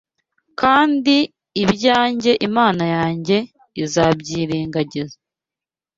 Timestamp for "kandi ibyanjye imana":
0.61-2.83